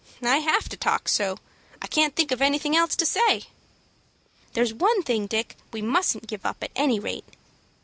"I 0.23 0.39
have 0.39 0.67
to 0.69 0.75
talk 0.75 1.07
so; 1.07 1.37
I 1.79 1.85
can't 1.85 2.15
think 2.15 2.31
of 2.31 2.41
anything 2.41 2.75
else 2.75 2.95
to 2.95 3.05
say." 3.05 3.43
"There's 4.53 4.73
one 4.73 5.03
thing, 5.03 5.27
Dick, 5.27 5.57
we 5.71 5.83
mustn't 5.83 6.25
give 6.25 6.43
up 6.43 6.63
at 6.63 6.71
any 6.75 6.99
rate." 6.99 7.35